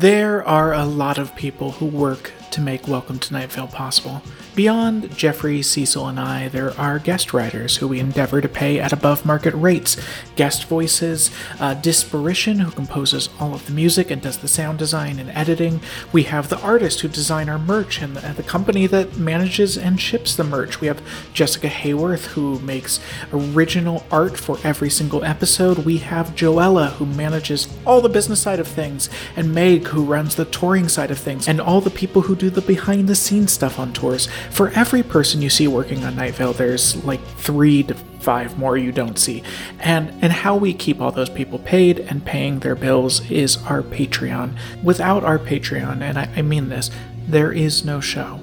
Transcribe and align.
There 0.00 0.46
are 0.46 0.72
a 0.72 0.84
lot 0.84 1.18
of 1.18 1.34
people 1.34 1.72
who 1.72 1.86
work 1.86 2.30
to 2.52 2.60
make 2.60 2.86
Welcome 2.86 3.18
to 3.18 3.32
Night 3.32 3.50
Vale 3.50 3.66
possible. 3.66 4.22
Beyond 4.58 5.16
Jeffrey, 5.16 5.62
Cecil, 5.62 6.08
and 6.08 6.18
I, 6.18 6.48
there 6.48 6.76
are 6.76 6.98
guest 6.98 7.32
writers 7.32 7.76
who 7.76 7.86
we 7.86 8.00
endeavor 8.00 8.40
to 8.40 8.48
pay 8.48 8.80
at 8.80 8.92
above 8.92 9.24
market 9.24 9.54
rates. 9.54 9.96
Guest 10.34 10.64
voices, 10.64 11.30
uh, 11.60 11.76
Disparition, 11.76 12.58
who 12.58 12.72
composes 12.72 13.28
all 13.38 13.54
of 13.54 13.66
the 13.66 13.72
music 13.72 14.10
and 14.10 14.20
does 14.20 14.38
the 14.38 14.48
sound 14.48 14.80
design 14.80 15.20
and 15.20 15.30
editing. 15.30 15.80
We 16.10 16.24
have 16.24 16.48
the 16.48 16.60
artist 16.60 17.02
who 17.02 17.08
design 17.08 17.48
our 17.48 17.60
merch 17.60 18.02
and 18.02 18.16
the, 18.16 18.26
and 18.26 18.36
the 18.36 18.42
company 18.42 18.88
that 18.88 19.16
manages 19.16 19.78
and 19.78 20.00
ships 20.00 20.34
the 20.34 20.42
merch. 20.42 20.80
We 20.80 20.88
have 20.88 21.06
Jessica 21.32 21.68
Hayworth, 21.68 22.24
who 22.24 22.58
makes 22.58 22.98
original 23.32 24.04
art 24.10 24.36
for 24.36 24.58
every 24.64 24.90
single 24.90 25.22
episode. 25.22 25.84
We 25.84 25.98
have 25.98 26.34
Joella, 26.34 26.94
who 26.94 27.06
manages 27.06 27.68
all 27.86 28.00
the 28.00 28.08
business 28.08 28.42
side 28.42 28.58
of 28.58 28.66
things, 28.66 29.08
and 29.36 29.54
Meg, 29.54 29.86
who 29.86 30.02
runs 30.02 30.34
the 30.34 30.46
touring 30.46 30.88
side 30.88 31.12
of 31.12 31.18
things, 31.18 31.46
and 31.46 31.60
all 31.60 31.80
the 31.80 31.90
people 31.90 32.22
who 32.22 32.34
do 32.34 32.50
the 32.50 32.60
behind 32.60 33.08
the 33.08 33.14
scenes 33.14 33.52
stuff 33.52 33.78
on 33.78 33.92
tours. 33.92 34.26
For 34.50 34.70
every 34.70 35.02
person 35.02 35.42
you 35.42 35.50
see 35.50 35.68
working 35.68 36.04
on 36.04 36.16
Night 36.16 36.34
Vale, 36.34 36.52
there's 36.52 37.02
like 37.04 37.24
three 37.36 37.82
to 37.84 37.94
five 37.94 38.58
more 38.58 38.76
you 38.76 38.92
don't 38.92 39.18
see. 39.18 39.42
And 39.80 40.12
and 40.22 40.32
how 40.32 40.56
we 40.56 40.74
keep 40.74 41.00
all 41.00 41.12
those 41.12 41.30
people 41.30 41.58
paid 41.60 42.00
and 42.00 42.24
paying 42.24 42.58
their 42.58 42.74
bills 42.74 43.28
is 43.30 43.56
our 43.64 43.82
Patreon. 43.82 44.56
Without 44.82 45.24
our 45.24 45.38
Patreon, 45.38 46.02
and 46.02 46.18
I, 46.18 46.28
I 46.36 46.42
mean 46.42 46.68
this, 46.68 46.90
there 47.26 47.52
is 47.52 47.84
no 47.84 48.00
show. 48.00 48.40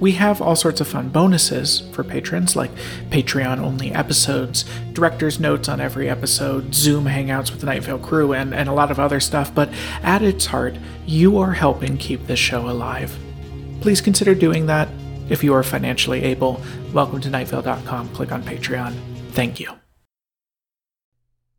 We 0.00 0.12
have 0.12 0.40
all 0.40 0.54
sorts 0.54 0.80
of 0.80 0.86
fun 0.86 1.08
bonuses 1.08 1.80
for 1.92 2.04
patrons, 2.04 2.54
like 2.54 2.70
Patreon 3.10 3.58
only 3.58 3.90
episodes, 3.90 4.64
director's 4.92 5.40
notes 5.40 5.68
on 5.68 5.80
every 5.80 6.08
episode, 6.08 6.72
Zoom 6.72 7.06
hangouts 7.06 7.50
with 7.50 7.60
the 7.60 7.66
Night 7.66 7.82
Vale 7.82 7.98
crew, 7.98 8.32
and, 8.32 8.54
and 8.54 8.68
a 8.68 8.72
lot 8.72 8.92
of 8.92 9.00
other 9.00 9.18
stuff. 9.18 9.52
But 9.52 9.70
at 10.04 10.22
its 10.22 10.46
heart, 10.46 10.76
you 11.04 11.38
are 11.38 11.52
helping 11.52 11.96
keep 11.96 12.28
this 12.28 12.38
show 12.38 12.68
alive. 12.68 13.18
Please 13.80 14.00
consider 14.00 14.36
doing 14.36 14.66
that 14.66 14.88
if 15.28 15.42
you 15.44 15.54
are 15.54 15.62
financially 15.62 16.22
able. 16.24 16.60
Welcome 16.92 17.20
to 17.22 17.28
nightvale.com. 17.28 18.08
Click 18.10 18.32
on 18.32 18.42
Patreon. 18.42 18.94
Thank 19.32 19.60
you. 19.60 19.87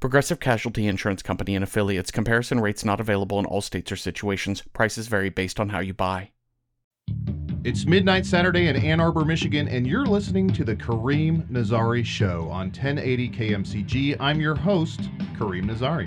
Progressive 0.00 0.38
Casualty 0.38 0.86
Insurance 0.86 1.22
Company 1.22 1.56
and 1.56 1.64
affiliates. 1.64 2.12
Comparison 2.12 2.60
rates 2.60 2.84
not 2.84 3.00
available 3.00 3.40
in 3.40 3.44
all 3.44 3.60
states 3.60 3.90
or 3.90 3.96
situations. 3.96 4.62
Prices 4.72 5.08
vary 5.08 5.28
based 5.28 5.58
on 5.58 5.70
how 5.70 5.80
you 5.80 5.92
buy. 5.92 6.30
It's 7.64 7.84
midnight 7.84 8.24
Saturday 8.24 8.68
in 8.68 8.76
Ann 8.76 9.00
Arbor, 9.00 9.24
Michigan, 9.24 9.66
and 9.66 9.84
you're 9.84 10.06
listening 10.06 10.48
to 10.50 10.62
the 10.62 10.76
Kareem 10.76 11.48
Nazari 11.50 12.04
Show 12.04 12.48
on 12.48 12.66
1080 12.66 13.28
KMCG. 13.30 14.16
I'm 14.20 14.40
your 14.40 14.54
host, 14.54 15.00
Kareem 15.36 15.64
Nazari. 15.64 16.06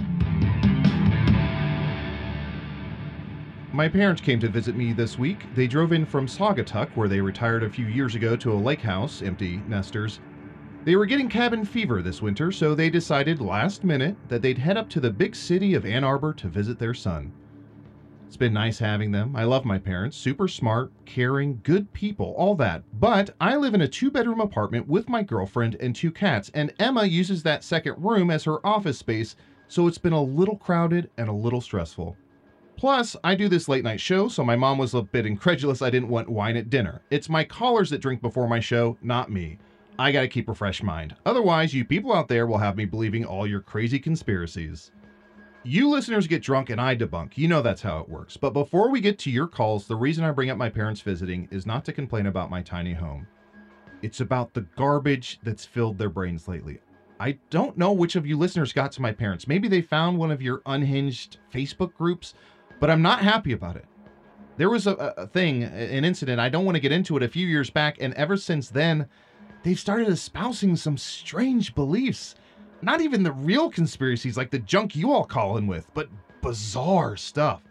My 3.73 3.89
parents 3.89 4.21
came 4.21 4.39
to 4.39 4.47
visit 4.47 4.75
me 4.77 4.93
this 4.93 5.19
week. 5.19 5.53
They 5.53 5.67
drove 5.67 5.91
in 5.91 6.05
from 6.05 6.27
Saugatuck, 6.27 6.89
where 6.95 7.09
they 7.09 7.19
retired 7.19 7.63
a 7.63 7.69
few 7.69 7.87
years 7.87 8.15
ago 8.15 8.37
to 8.37 8.53
a 8.53 8.55
lake 8.55 8.81
house, 8.81 9.21
empty 9.21 9.61
nesters. 9.67 10.21
They 10.83 10.95
were 10.95 11.05
getting 11.05 11.29
cabin 11.29 11.63
fever 11.63 12.01
this 12.01 12.23
winter, 12.23 12.51
so 12.51 12.73
they 12.73 12.89
decided 12.89 13.39
last 13.39 13.83
minute 13.83 14.15
that 14.29 14.41
they'd 14.41 14.57
head 14.57 14.77
up 14.77 14.89
to 14.89 14.99
the 14.99 15.11
big 15.11 15.35
city 15.35 15.75
of 15.75 15.85
Ann 15.85 16.03
Arbor 16.03 16.33
to 16.33 16.47
visit 16.47 16.79
their 16.79 16.95
son. 16.95 17.31
It's 18.25 18.35
been 18.35 18.53
nice 18.53 18.79
having 18.79 19.11
them. 19.11 19.35
I 19.35 19.43
love 19.43 19.63
my 19.63 19.77
parents. 19.77 20.17
Super 20.17 20.47
smart, 20.47 20.91
caring, 21.05 21.59
good 21.61 21.93
people, 21.93 22.33
all 22.35 22.55
that. 22.55 22.81
But 22.99 23.29
I 23.39 23.57
live 23.57 23.75
in 23.75 23.81
a 23.81 23.87
two 23.87 24.09
bedroom 24.09 24.41
apartment 24.41 24.87
with 24.87 25.07
my 25.07 25.21
girlfriend 25.21 25.75
and 25.79 25.95
two 25.95 26.11
cats, 26.11 26.49
and 26.55 26.73
Emma 26.79 27.03
uses 27.05 27.43
that 27.43 27.63
second 27.63 28.03
room 28.03 28.31
as 28.31 28.45
her 28.45 28.65
office 28.65 28.97
space, 28.97 29.35
so 29.67 29.85
it's 29.85 29.99
been 29.99 30.13
a 30.13 30.23
little 30.23 30.57
crowded 30.57 31.11
and 31.15 31.29
a 31.29 31.33
little 31.33 31.61
stressful. 31.61 32.17
Plus, 32.75 33.15
I 33.23 33.35
do 33.35 33.47
this 33.47 33.69
late 33.69 33.83
night 33.83 34.01
show, 34.01 34.27
so 34.27 34.43
my 34.43 34.55
mom 34.55 34.79
was 34.79 34.95
a 34.95 35.03
bit 35.03 35.27
incredulous 35.27 35.83
I 35.83 35.91
didn't 35.91 36.09
want 36.09 36.27
wine 36.27 36.57
at 36.57 36.71
dinner. 36.71 37.03
It's 37.11 37.29
my 37.29 37.43
callers 37.43 37.91
that 37.91 38.01
drink 38.01 38.19
before 38.19 38.47
my 38.47 38.59
show, 38.59 38.97
not 39.03 39.29
me. 39.29 39.59
I 40.01 40.11
gotta 40.11 40.27
keep 40.27 40.49
a 40.49 40.55
fresh 40.55 40.81
mind. 40.81 41.15
Otherwise, 41.27 41.75
you 41.75 41.85
people 41.85 42.11
out 42.11 42.27
there 42.27 42.47
will 42.47 42.57
have 42.57 42.75
me 42.75 42.85
believing 42.85 43.23
all 43.23 43.45
your 43.45 43.61
crazy 43.61 43.99
conspiracies. 43.99 44.91
You 45.63 45.89
listeners 45.89 46.25
get 46.25 46.41
drunk 46.41 46.71
and 46.71 46.81
I 46.81 46.95
debunk. 46.95 47.37
You 47.37 47.47
know 47.47 47.61
that's 47.61 47.83
how 47.83 47.99
it 47.99 48.09
works. 48.09 48.35
But 48.35 48.53
before 48.53 48.89
we 48.89 48.99
get 48.99 49.19
to 49.19 49.29
your 49.29 49.45
calls, 49.45 49.85
the 49.85 49.95
reason 49.95 50.23
I 50.23 50.31
bring 50.31 50.49
up 50.49 50.57
my 50.57 50.69
parents 50.69 51.01
visiting 51.01 51.47
is 51.51 51.67
not 51.67 51.85
to 51.85 51.93
complain 51.93 52.25
about 52.25 52.49
my 52.49 52.63
tiny 52.63 52.93
home. 52.93 53.27
It's 54.01 54.21
about 54.21 54.55
the 54.55 54.65
garbage 54.75 55.39
that's 55.43 55.65
filled 55.65 55.99
their 55.99 56.09
brains 56.09 56.47
lately. 56.47 56.79
I 57.19 57.37
don't 57.51 57.77
know 57.77 57.91
which 57.91 58.15
of 58.15 58.25
you 58.25 58.39
listeners 58.39 58.73
got 58.73 58.91
to 58.93 59.03
my 59.03 59.11
parents. 59.11 59.47
Maybe 59.47 59.67
they 59.67 59.83
found 59.83 60.17
one 60.17 60.31
of 60.31 60.41
your 60.41 60.63
unhinged 60.65 61.37
Facebook 61.53 61.93
groups, 61.93 62.33
but 62.79 62.89
I'm 62.89 63.03
not 63.03 63.21
happy 63.21 63.51
about 63.51 63.75
it. 63.75 63.85
There 64.57 64.71
was 64.71 64.87
a, 64.87 64.93
a 64.95 65.27
thing, 65.27 65.61
an 65.61 66.03
incident, 66.03 66.39
I 66.39 66.49
don't 66.49 66.65
want 66.65 66.75
to 66.75 66.81
get 66.81 66.91
into 66.91 67.17
it, 67.17 67.23
a 67.23 67.27
few 67.27 67.45
years 67.45 67.69
back, 67.69 67.97
and 68.01 68.15
ever 68.15 68.35
since 68.35 68.69
then, 68.69 69.07
they've 69.63 69.79
started 69.79 70.07
espousing 70.07 70.75
some 70.75 70.97
strange 70.97 71.75
beliefs. 71.75 72.35
Not 72.81 73.01
even 73.01 73.23
the 73.23 73.31
real 73.31 73.69
conspiracies 73.69 74.37
like 74.37 74.49
the 74.49 74.59
junk 74.59 74.95
you 74.95 75.11
all 75.11 75.25
call 75.25 75.57
in 75.57 75.67
with, 75.67 75.87
but 75.93 76.09
bizarre 76.41 77.15
stuff. 77.15 77.61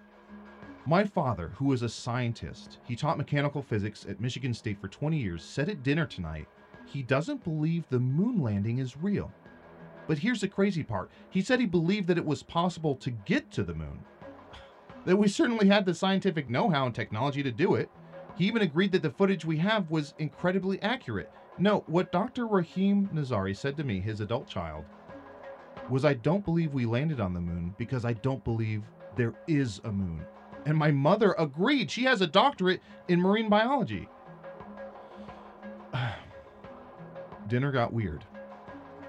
My 0.86 1.04
father, 1.04 1.48
who 1.56 1.72
is 1.72 1.82
a 1.82 1.88
scientist, 1.88 2.78
he 2.84 2.96
taught 2.96 3.18
mechanical 3.18 3.62
physics 3.62 4.06
at 4.08 4.20
Michigan 4.20 4.54
State 4.54 4.80
for 4.80 4.88
20 4.88 5.18
years, 5.18 5.42
said 5.42 5.68
at 5.68 5.82
dinner 5.82 6.06
tonight 6.06 6.46
he 6.86 7.02
doesn't 7.02 7.44
believe 7.44 7.88
the 7.88 8.00
moon 8.00 8.42
landing 8.42 8.78
is 8.78 8.96
real. 8.96 9.32
But 10.06 10.18
here's 10.18 10.40
the 10.40 10.48
crazy 10.48 10.82
part 10.82 11.10
he 11.28 11.42
said 11.42 11.60
he 11.60 11.66
believed 11.66 12.08
that 12.08 12.18
it 12.18 12.24
was 12.24 12.42
possible 12.42 12.96
to 12.96 13.10
get 13.10 13.50
to 13.52 13.62
the 13.62 13.74
moon. 13.74 14.00
That 15.06 15.16
we 15.16 15.28
certainly 15.28 15.66
had 15.66 15.86
the 15.86 15.94
scientific 15.94 16.50
know 16.50 16.68
how 16.68 16.84
and 16.84 16.94
technology 16.94 17.42
to 17.42 17.50
do 17.50 17.74
it. 17.74 17.88
He 18.36 18.46
even 18.46 18.60
agreed 18.62 18.92
that 18.92 19.02
the 19.02 19.10
footage 19.10 19.46
we 19.46 19.56
have 19.56 19.90
was 19.90 20.12
incredibly 20.18 20.80
accurate. 20.82 21.30
No, 21.60 21.84
what 21.88 22.10
Dr. 22.10 22.46
Rahim 22.46 23.10
Nazari 23.12 23.54
said 23.54 23.76
to 23.76 23.84
me, 23.84 24.00
his 24.00 24.22
adult 24.22 24.48
child, 24.48 24.86
was 25.90 26.06
I 26.06 26.14
don't 26.14 26.42
believe 26.44 26.72
we 26.72 26.86
landed 26.86 27.20
on 27.20 27.34
the 27.34 27.40
moon 27.40 27.74
because 27.76 28.06
I 28.06 28.14
don't 28.14 28.42
believe 28.42 28.82
there 29.14 29.34
is 29.46 29.78
a 29.84 29.92
moon. 29.92 30.24
And 30.64 30.76
my 30.76 30.90
mother 30.90 31.34
agreed. 31.38 31.90
She 31.90 32.04
has 32.04 32.22
a 32.22 32.26
doctorate 32.26 32.80
in 33.08 33.20
marine 33.20 33.50
biology. 33.50 34.08
Dinner 37.48 37.72
got 37.72 37.92
weird. 37.92 38.24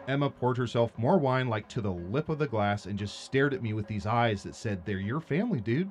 Emma 0.10 0.30
poured 0.30 0.58
herself 0.58 0.92
more 0.98 1.18
wine 1.18 1.48
like 1.48 1.70
to 1.70 1.80
the 1.80 1.94
lip 1.94 2.28
of 2.28 2.38
the 2.38 2.48
glass 2.48 2.86
and 2.86 3.00
just 3.00 3.22
stared 3.22 3.54
at 3.54 3.64
me 3.64 3.72
with 3.72 3.88
these 3.88 4.06
eyes 4.06 4.44
that 4.44 4.56
said, 4.56 4.86
They're 4.86 4.98
your 4.98 5.22
family, 5.22 5.62
dude. 5.62 5.90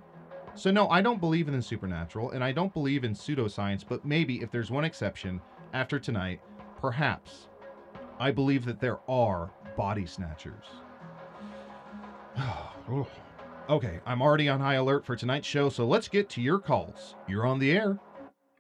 So, 0.57 0.71
no, 0.71 0.91
I 0.91 1.01
don't 1.01 1.21
believe 1.21 1.49
in 1.49 1.55
the 1.55 1.63
supernatural 1.63 2.33
and 2.33 2.45
I 2.45 2.53
don't 2.53 2.75
believe 2.75 3.05
in 3.05 3.15
pseudoscience, 3.15 3.83
but 3.89 4.05
maybe 4.05 4.43
if 4.43 4.51
there's 4.51 4.71
one 4.71 4.85
exception, 4.85 5.41
after 5.73 5.99
tonight, 5.99 6.41
perhaps, 6.81 7.49
I 8.19 8.31
believe 8.31 8.65
that 8.65 8.81
there 8.81 8.99
are 9.09 9.51
body 9.77 10.07
snatchers. 10.07 10.65
okay, 13.69 14.01
I'm 14.07 14.23
already 14.23 14.49
on 14.49 14.61
high 14.61 14.75
alert 14.75 15.05
for 15.05 15.17
tonight's 15.17 15.47
show, 15.47 15.69
so 15.69 15.87
let's 15.87 16.09
get 16.09 16.29
to 16.31 16.41
your 16.41 16.59
calls. 16.59 17.15
You're 17.29 17.47
on 17.47 17.59
the 17.59 17.73
air. 17.73 17.99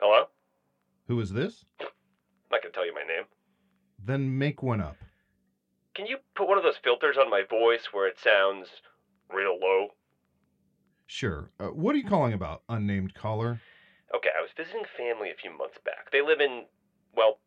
Hello? 0.01 0.25
Who 1.09 1.21
is 1.21 1.33
this? 1.33 1.65
I'm 1.81 1.87
not 2.51 2.63
going 2.63 2.73
to 2.73 2.77
tell 2.77 2.87
you 2.87 2.95
my 2.95 3.03
name. 3.03 3.25
Then 4.05 4.39
make 4.39 4.63
one 4.63 4.81
up. 4.81 4.97
Can 5.95 6.07
you 6.07 6.19
put 6.37 6.49
one 6.49 6.59
of 6.59 6.65
those 6.65 6.79
filters 6.83 7.17
on 7.19 7.31
my 7.31 7.43
voice 7.49 7.89
where 7.93 8.07
it 8.07 8.19
sounds 8.19 8.69
real 9.29 9.59
low? 9.61 9.89
Sure. 11.07 11.51
Uh, 11.59 11.67
what 11.67 11.95
are 11.95 11.99
you 11.99 12.07
calling 12.07 12.33
about, 12.33 12.63
unnamed 12.69 13.15
caller? 13.15 13.61
Okay, 14.15 14.31
I 14.37 14.41
was 14.41 14.51
visiting 14.57 14.85
family 14.97 15.31
a 15.31 15.41
few 15.41 15.57
months 15.57 15.79
back. 15.85 16.11
They 16.13 16.23
live 16.23 16.41
in, 16.41 16.65
well, 17.15 17.39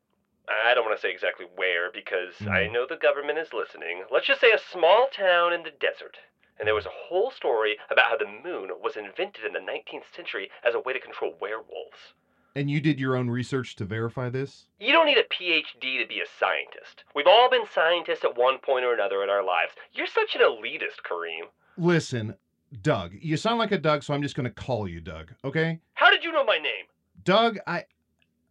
I 0.48 0.74
don't 0.74 0.86
want 0.86 0.98
to 0.98 1.02
say 1.02 1.12
exactly 1.12 1.46
where 1.56 1.92
because 1.92 2.34
I 2.42 2.66
hmm. 2.66 2.74
know 2.74 2.86
the 2.88 2.98
government 2.98 3.40
is 3.40 3.54
listening. 3.54 4.04
Let's 4.12 4.28
just 4.28 4.42
say 4.42 4.52
a 4.52 4.60
small 4.60 5.08
town 5.16 5.54
in 5.54 5.64
the 5.64 5.72
desert. 5.72 6.18
And 6.60 6.68
there 6.68 6.76
was 6.76 6.86
a 6.86 6.94
whole 7.08 7.32
story 7.32 7.78
about 7.90 8.10
how 8.10 8.18
the 8.18 8.28
moon 8.28 8.70
was 8.82 8.96
invented 8.96 9.44
in 9.46 9.54
the 9.54 9.60
19th 9.60 10.14
century 10.16 10.50
as 10.64 10.76
a 10.76 10.80
way 10.80 10.94
to 10.94 11.00
control 11.00 11.34
werewolves. 11.42 12.14
And 12.56 12.70
you 12.70 12.80
did 12.80 13.00
your 13.00 13.16
own 13.16 13.30
research 13.30 13.76
to 13.78 13.86
verify 13.86 14.30
this? 14.30 14.68
You 14.80 14.92
don't 14.92 15.08
need 15.08 15.18
a 15.18 15.24
PhD 15.24 16.00
to 16.00 16.08
be 16.08 16.20
a 16.20 16.40
scientist. 16.40 17.04
We've 17.16 17.26
all 17.28 17.50
been 17.50 17.66
scientists 17.74 18.24
at 18.24 18.38
one 18.38 18.60
point 18.60 18.86
or 18.86 18.94
another 18.94 19.24
in 19.24 19.30
our 19.30 19.44
lives. 19.44 19.72
You're 19.92 20.06
such 20.06 20.36
an 20.36 20.42
elitist, 20.42 21.02
Kareem. 21.10 21.48
Listen, 21.78 22.36
Doug. 22.82 23.14
You 23.20 23.38
sound 23.38 23.58
like 23.58 23.72
a 23.72 23.78
Doug, 23.80 24.04
so 24.04 24.14
I'm 24.14 24.22
just 24.22 24.36
going 24.36 24.46
to 24.46 24.52
call 24.52 24.88
you 24.88 25.02
Doug, 25.02 25.34
okay? 25.44 25.80
How 25.96 26.12
did 26.12 26.24
you 26.24 26.32
know 26.32 26.46
my 26.46 26.58
name? 26.58 26.86
Doug, 27.24 27.58
I. 27.66 27.86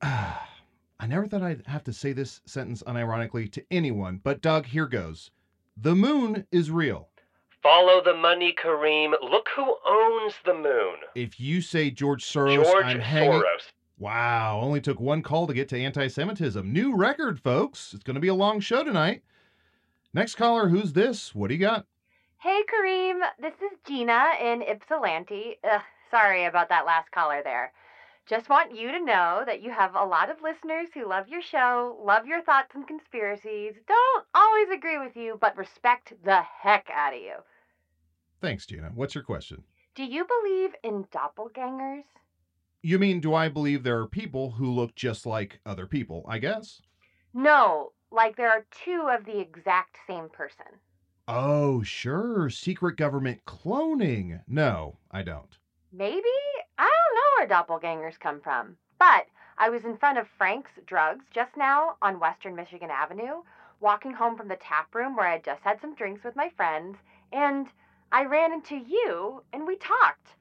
I 1.02 1.06
never 1.08 1.26
thought 1.26 1.42
I'd 1.42 1.66
have 1.66 1.82
to 1.84 1.92
say 1.92 2.12
this 2.12 2.40
sentence 2.46 2.80
unironically 2.84 3.50
to 3.54 3.64
anyone, 3.72 4.20
but 4.22 4.40
Doug, 4.40 4.66
here 4.66 4.86
goes. 4.86 5.32
The 5.76 5.96
moon 5.96 6.46
is 6.52 6.70
real. 6.70 7.08
Follow 7.60 8.00
the 8.04 8.14
money, 8.14 8.54
Kareem. 8.54 9.12
Look 9.20 9.48
who 9.56 9.78
owns 9.84 10.34
the 10.44 10.54
moon. 10.54 10.98
If 11.16 11.40
you 11.40 11.60
say 11.60 11.90
George 11.90 12.24
Soros, 12.24 12.62
George 12.62 12.84
I'm 12.84 13.00
hanging. 13.00 13.32
Soros. 13.32 13.72
Wow, 13.98 14.60
only 14.62 14.80
took 14.80 15.00
one 15.00 15.22
call 15.22 15.48
to 15.48 15.54
get 15.54 15.68
to 15.70 15.76
anti 15.76 16.06
Semitism. 16.06 16.72
New 16.72 16.94
record, 16.94 17.40
folks. 17.40 17.94
It's 17.94 18.04
going 18.04 18.14
to 18.14 18.20
be 18.20 18.28
a 18.28 18.34
long 18.34 18.60
show 18.60 18.84
tonight. 18.84 19.24
Next 20.14 20.36
caller, 20.36 20.68
who's 20.68 20.92
this? 20.92 21.34
What 21.34 21.48
do 21.48 21.54
you 21.54 21.60
got? 21.60 21.84
Hey, 22.38 22.60
Kareem. 22.72 23.18
This 23.40 23.54
is 23.54 23.76
Gina 23.88 24.34
in 24.40 24.62
Ypsilanti. 24.62 25.58
Ugh, 25.64 25.80
sorry 26.12 26.44
about 26.44 26.68
that 26.68 26.86
last 26.86 27.10
caller 27.10 27.40
there. 27.42 27.72
Just 28.28 28.48
want 28.48 28.76
you 28.76 28.92
to 28.92 29.04
know 29.04 29.42
that 29.46 29.62
you 29.62 29.70
have 29.70 29.94
a 29.94 30.04
lot 30.04 30.30
of 30.30 30.42
listeners 30.42 30.88
who 30.94 31.08
love 31.08 31.28
your 31.28 31.42
show, 31.42 31.98
love 32.04 32.24
your 32.26 32.42
thoughts 32.42 32.70
and 32.74 32.86
conspiracies, 32.86 33.74
don't 33.88 34.24
always 34.34 34.68
agree 34.70 34.98
with 34.98 35.16
you, 35.16 35.38
but 35.40 35.56
respect 35.56 36.12
the 36.24 36.40
heck 36.42 36.88
out 36.94 37.14
of 37.14 37.20
you. 37.20 37.34
Thanks, 38.40 38.64
Gina. 38.66 38.92
What's 38.94 39.14
your 39.14 39.24
question? 39.24 39.64
Do 39.94 40.04
you 40.04 40.24
believe 40.24 40.70
in 40.84 41.04
doppelgangers? 41.04 42.04
You 42.82 42.98
mean, 42.98 43.20
do 43.20 43.34
I 43.34 43.48
believe 43.48 43.82
there 43.82 43.98
are 43.98 44.08
people 44.08 44.52
who 44.52 44.70
look 44.70 44.94
just 44.94 45.26
like 45.26 45.60
other 45.66 45.86
people? 45.86 46.24
I 46.28 46.38
guess. 46.38 46.80
No, 47.34 47.92
like 48.10 48.36
there 48.36 48.50
are 48.50 48.66
two 48.84 49.08
of 49.10 49.24
the 49.24 49.38
exact 49.38 49.96
same 50.06 50.28
person. 50.28 50.66
Oh, 51.28 51.82
sure. 51.82 52.50
Secret 52.50 52.96
government 52.96 53.44
cloning. 53.46 54.40
No, 54.48 54.98
I 55.10 55.22
don't. 55.22 55.56
Maybe? 55.92 56.22
Where 57.42 57.48
doppelgangers 57.48 58.20
come 58.20 58.40
from. 58.40 58.76
But 59.00 59.26
I 59.58 59.68
was 59.68 59.84
in 59.84 59.96
front 59.96 60.16
of 60.16 60.28
Frank's 60.38 60.70
Drugs 60.86 61.24
just 61.34 61.56
now 61.56 61.96
on 62.00 62.20
Western 62.20 62.54
Michigan 62.54 62.88
Avenue, 62.88 63.42
walking 63.80 64.12
home 64.12 64.36
from 64.36 64.46
the 64.46 64.54
tap 64.54 64.94
room 64.94 65.16
where 65.16 65.26
I 65.26 65.32
had 65.32 65.44
just 65.44 65.60
had 65.62 65.80
some 65.80 65.96
drinks 65.96 66.22
with 66.22 66.36
my 66.36 66.50
friends, 66.50 66.98
and 67.32 67.66
I 68.12 68.26
ran 68.26 68.52
into 68.52 68.76
you 68.76 69.42
and 69.52 69.66
we 69.66 69.74
talked 69.74 70.36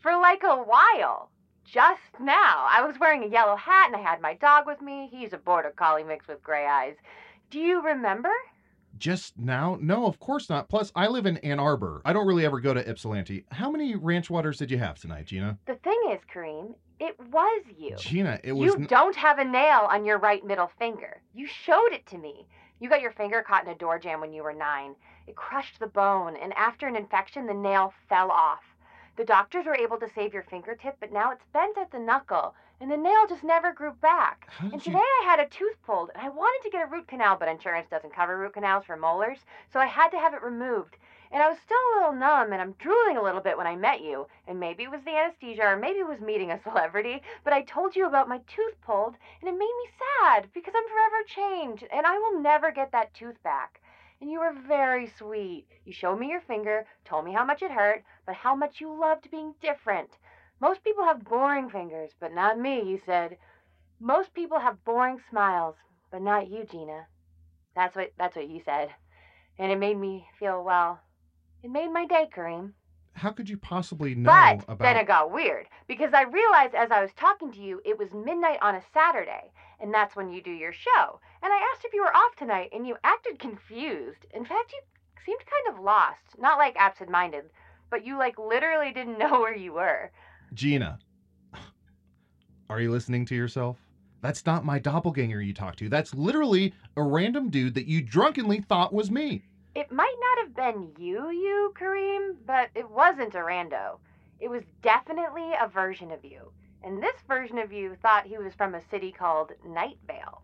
for 0.00 0.16
like 0.16 0.42
a 0.42 0.56
while. 0.56 1.30
Just 1.64 2.18
now. 2.18 2.66
I 2.68 2.82
was 2.84 2.98
wearing 2.98 3.22
a 3.22 3.28
yellow 3.28 3.54
hat 3.54 3.86
and 3.86 3.94
I 3.94 4.00
had 4.00 4.20
my 4.20 4.34
dog 4.34 4.66
with 4.66 4.82
me. 4.82 5.08
He's 5.12 5.32
a 5.32 5.38
border 5.38 5.70
collie 5.70 6.02
mix 6.02 6.26
with 6.26 6.42
gray 6.42 6.66
eyes. 6.66 6.96
Do 7.50 7.60
you 7.60 7.80
remember? 7.80 8.32
Just 9.02 9.36
now? 9.36 9.76
No, 9.80 10.06
of 10.06 10.20
course 10.20 10.48
not. 10.48 10.68
Plus, 10.68 10.92
I 10.94 11.08
live 11.08 11.26
in 11.26 11.36
Ann 11.38 11.58
Arbor. 11.58 12.02
I 12.04 12.12
don't 12.12 12.24
really 12.24 12.44
ever 12.44 12.60
go 12.60 12.72
to 12.72 12.88
Ypsilanti. 12.88 13.44
How 13.50 13.68
many 13.68 13.96
ranch 13.96 14.30
waters 14.30 14.58
did 14.58 14.70
you 14.70 14.78
have 14.78 15.00
tonight, 15.00 15.26
Gina? 15.26 15.58
The 15.66 15.74
thing 15.74 16.00
is, 16.12 16.20
Kareem, 16.32 16.76
it 17.00 17.18
was 17.32 17.64
you. 17.76 17.96
Gina, 17.96 18.38
it 18.44 18.52
was. 18.52 18.66
You 18.66 18.74
n- 18.74 18.86
don't 18.88 19.16
have 19.16 19.40
a 19.40 19.44
nail 19.44 19.88
on 19.90 20.04
your 20.04 20.18
right 20.18 20.46
middle 20.46 20.70
finger. 20.78 21.20
You 21.34 21.48
showed 21.48 21.90
it 21.90 22.06
to 22.10 22.18
me. 22.18 22.46
You 22.78 22.88
got 22.88 23.00
your 23.00 23.10
finger 23.10 23.42
caught 23.42 23.64
in 23.64 23.72
a 23.72 23.74
door 23.74 23.98
jam 23.98 24.20
when 24.20 24.32
you 24.32 24.44
were 24.44 24.52
nine. 24.52 24.94
It 25.26 25.34
crushed 25.34 25.80
the 25.80 25.88
bone, 25.88 26.36
and 26.40 26.52
after 26.52 26.86
an 26.86 26.94
infection, 26.94 27.46
the 27.46 27.54
nail 27.54 27.92
fell 28.08 28.30
off. 28.30 28.60
The 29.16 29.24
doctors 29.24 29.66
were 29.66 29.76
able 29.76 29.98
to 29.98 30.08
save 30.08 30.32
your 30.32 30.42
fingertip, 30.42 30.96
but 30.98 31.12
now 31.12 31.32
it's 31.32 31.44
bent 31.52 31.76
at 31.76 31.90
the 31.90 31.98
knuckle, 31.98 32.54
and 32.80 32.90
the 32.90 32.96
nail 32.96 33.26
just 33.26 33.44
never 33.44 33.70
grew 33.70 33.92
back. 33.92 34.48
And 34.58 34.72
you- 34.72 34.80
today 34.80 35.04
I 35.20 35.24
had 35.24 35.38
a 35.38 35.46
tooth 35.46 35.76
pulled, 35.82 36.10
and 36.14 36.22
I 36.24 36.30
wanted 36.30 36.62
to 36.64 36.70
get 36.70 36.82
a 36.82 36.86
root 36.86 37.08
canal, 37.08 37.36
but 37.36 37.48
insurance 37.48 37.90
doesn't 37.90 38.14
cover 38.14 38.38
root 38.38 38.54
canals 38.54 38.86
for 38.86 38.96
molars, 38.96 39.44
so 39.68 39.78
I 39.80 39.86
had 39.86 40.08
to 40.12 40.18
have 40.18 40.32
it 40.32 40.42
removed. 40.42 40.96
And 41.30 41.42
I 41.42 41.48
was 41.48 41.58
still 41.60 41.76
a 41.76 41.94
little 41.94 42.12
numb, 42.14 42.52
and 42.54 42.62
I'm 42.62 42.72
drooling 42.72 43.18
a 43.18 43.22
little 43.22 43.42
bit 43.42 43.58
when 43.58 43.66
I 43.66 43.76
met 43.76 44.00
you. 44.00 44.28
And 44.46 44.58
maybe 44.58 44.82
it 44.84 44.90
was 44.90 45.02
the 45.04 45.14
anesthesia, 45.16 45.66
or 45.66 45.76
maybe 45.76 45.98
it 45.98 46.06
was 46.06 46.20
meeting 46.20 46.50
a 46.50 46.58
celebrity, 46.62 47.22
but 47.44 47.52
I 47.52 47.62
told 47.62 47.94
you 47.94 48.06
about 48.06 48.28
my 48.30 48.38
tooth 48.46 48.80
pulled, 48.80 49.16
and 49.40 49.48
it 49.48 49.52
made 49.52 49.60
me 49.60 49.90
sad 49.98 50.50
because 50.54 50.74
I'm 50.74 50.88
forever 50.88 51.22
changed, 51.26 51.84
and 51.92 52.06
I 52.06 52.16
will 52.16 52.40
never 52.40 52.70
get 52.70 52.92
that 52.92 53.12
tooth 53.12 53.42
back. 53.42 53.81
And 54.22 54.30
you 54.30 54.38
were 54.38 54.52
very 54.68 55.08
sweet. 55.18 55.66
You 55.84 55.92
showed 55.92 56.20
me 56.20 56.28
your 56.28 56.42
finger, 56.42 56.86
told 57.04 57.24
me 57.24 57.32
how 57.32 57.44
much 57.44 57.60
it 57.60 57.72
hurt, 57.72 58.04
but 58.24 58.36
how 58.36 58.54
much 58.54 58.80
you 58.80 58.96
loved 58.96 59.28
being 59.32 59.52
different. 59.60 60.10
Most 60.60 60.84
people 60.84 61.02
have 61.02 61.24
boring 61.24 61.68
fingers, 61.68 62.12
but 62.20 62.32
not 62.32 62.56
me, 62.56 62.88
you 62.88 63.00
said. 63.04 63.36
Most 63.98 64.32
people 64.32 64.60
have 64.60 64.84
boring 64.84 65.18
smiles, 65.28 65.74
but 66.12 66.22
not 66.22 66.48
you, 66.48 66.64
Gina. 66.64 67.08
That's 67.74 67.96
what 67.96 68.12
that's 68.16 68.36
what 68.36 68.48
you 68.48 68.60
said. 68.64 68.94
And 69.58 69.72
it 69.72 69.78
made 69.80 69.98
me 69.98 70.28
feel 70.38 70.62
well. 70.62 71.00
It 71.64 71.70
made 71.72 71.90
my 71.90 72.06
day, 72.06 72.28
Kareem. 72.32 72.74
How 73.14 73.32
could 73.32 73.48
you 73.48 73.58
possibly 73.58 74.14
know 74.14 74.30
but 74.30 74.62
about? 74.68 74.78
then 74.78 74.98
it 74.98 75.08
got 75.08 75.32
weird 75.32 75.66
because 75.88 76.14
I 76.14 76.22
realized 76.22 76.76
as 76.76 76.92
I 76.92 77.02
was 77.02 77.12
talking 77.14 77.50
to 77.50 77.60
you, 77.60 77.80
it 77.84 77.98
was 77.98 78.14
midnight 78.14 78.58
on 78.62 78.76
a 78.76 78.82
Saturday, 78.94 79.50
and 79.80 79.92
that's 79.92 80.14
when 80.14 80.30
you 80.30 80.40
do 80.40 80.52
your 80.52 80.72
show. 80.72 81.18
And 81.42 81.52
I 81.52 81.56
asked 81.72 81.84
if 81.84 81.92
you 81.92 82.02
were 82.02 82.16
off 82.16 82.36
tonight, 82.36 82.70
and 82.72 82.86
you 82.86 82.96
acted 83.02 83.38
confused. 83.38 84.26
In 84.32 84.44
fact, 84.44 84.72
you 84.72 84.80
seemed 85.24 85.40
kind 85.40 85.76
of 85.76 85.84
lost. 85.84 86.38
Not 86.38 86.58
like 86.58 86.76
absent-minded, 86.76 87.50
but 87.90 88.04
you 88.04 88.16
like 88.18 88.38
literally 88.38 88.92
didn't 88.92 89.18
know 89.20 89.40
where 89.40 89.56
you 89.56 89.72
were. 89.72 90.10
Gina, 90.54 90.98
are 92.70 92.80
you 92.80 92.90
listening 92.90 93.26
to 93.26 93.34
yourself? 93.34 93.78
That's 94.20 94.46
not 94.46 94.64
my 94.64 94.78
doppelganger 94.78 95.42
you 95.42 95.52
talked 95.52 95.80
to. 95.80 95.88
That's 95.88 96.14
literally 96.14 96.72
a 96.96 97.02
random 97.02 97.50
dude 97.50 97.74
that 97.74 97.88
you 97.88 98.00
drunkenly 98.02 98.60
thought 98.60 98.94
was 98.94 99.10
me. 99.10 99.42
It 99.74 99.90
might 99.90 100.14
not 100.20 100.46
have 100.46 100.54
been 100.54 100.92
you, 100.96 101.30
you, 101.30 101.74
Kareem, 101.76 102.36
but 102.46 102.70
it 102.74 102.88
wasn't 102.88 103.34
a 103.34 103.38
rando. 103.38 103.98
It 104.38 104.48
was 104.48 104.62
definitely 104.82 105.50
a 105.60 105.66
version 105.66 106.12
of 106.12 106.24
you. 106.24 106.52
And 106.84 107.02
this 107.02 107.16
version 107.26 107.58
of 107.58 107.72
you 107.72 107.96
thought 108.00 108.26
he 108.26 108.38
was 108.38 108.54
from 108.54 108.74
a 108.74 108.88
city 108.90 109.10
called 109.10 109.52
Night 109.66 109.98
Vale. 110.06 110.42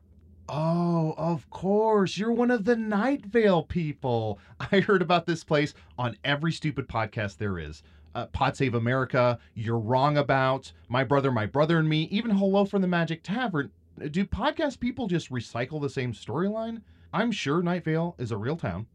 Oh, 0.50 1.14
of 1.18 1.48
course. 1.50 2.16
You're 2.16 2.32
one 2.32 2.50
of 2.50 2.64
the 2.64 2.76
Night 2.76 3.26
Vale 3.26 3.62
people. 3.62 4.38
I 4.72 4.80
heard 4.80 5.02
about 5.02 5.26
this 5.26 5.44
place 5.44 5.74
on 5.98 6.16
every 6.24 6.52
stupid 6.52 6.88
podcast 6.88 7.36
there 7.36 7.58
is. 7.58 7.82
Uh, 8.14 8.26
Pod 8.26 8.56
Save 8.56 8.74
America, 8.74 9.38
You're 9.54 9.78
Wrong 9.78 10.16
About, 10.16 10.72
My 10.88 11.04
Brother, 11.04 11.30
My 11.30 11.44
Brother 11.44 11.78
and 11.78 11.88
Me, 11.88 12.04
even 12.04 12.30
Hello 12.30 12.64
from 12.64 12.80
the 12.80 12.88
Magic 12.88 13.22
Tavern. 13.22 13.70
Do 14.10 14.24
podcast 14.24 14.80
people 14.80 15.06
just 15.06 15.30
recycle 15.30 15.80
the 15.82 15.90
same 15.90 16.14
storyline? 16.14 16.80
I'm 17.12 17.30
sure 17.30 17.62
Night 17.62 17.84
Vale 17.84 18.14
is 18.18 18.32
a 18.32 18.36
real 18.36 18.56
town, 18.56 18.86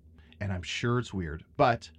and 0.41 0.51
I'm 0.51 0.63
sure 0.63 0.97
it's 0.97 1.13
weird. 1.13 1.45
But 1.55 1.89